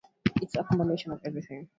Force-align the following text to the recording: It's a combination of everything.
It's 0.41 0.55
a 0.55 0.63
combination 0.63 1.11
of 1.11 1.21
everything. 1.23 1.67